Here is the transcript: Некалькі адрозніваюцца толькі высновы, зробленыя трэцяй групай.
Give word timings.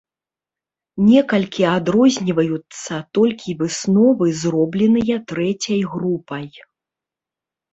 Некалькі 1.09 1.63
адрозніваюцца 1.77 2.93
толькі 3.17 3.55
высновы, 3.61 4.27
зробленыя 4.41 5.15
трэцяй 5.33 5.81
групай. 5.93 6.47